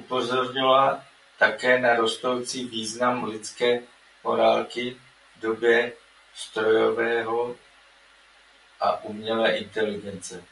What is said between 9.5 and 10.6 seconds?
inteligence.